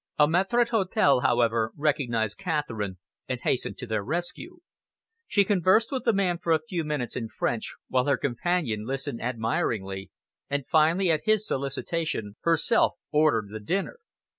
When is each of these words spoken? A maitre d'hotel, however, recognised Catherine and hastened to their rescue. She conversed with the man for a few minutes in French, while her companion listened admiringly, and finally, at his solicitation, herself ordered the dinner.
A 0.17 0.27
maitre 0.27 0.65
d'hotel, 0.65 1.19
however, 1.19 1.71
recognised 1.77 2.39
Catherine 2.39 2.97
and 3.29 3.39
hastened 3.41 3.77
to 3.77 3.85
their 3.85 4.01
rescue. 4.03 4.57
She 5.27 5.45
conversed 5.45 5.91
with 5.91 6.05
the 6.05 6.11
man 6.11 6.39
for 6.39 6.53
a 6.53 6.59
few 6.67 6.83
minutes 6.83 7.15
in 7.15 7.27
French, 7.27 7.75
while 7.87 8.05
her 8.05 8.17
companion 8.17 8.87
listened 8.87 9.21
admiringly, 9.21 10.09
and 10.49 10.65
finally, 10.65 11.11
at 11.11 11.21
his 11.25 11.45
solicitation, 11.47 12.35
herself 12.41 12.93
ordered 13.11 13.49
the 13.51 13.59
dinner. 13.59 13.99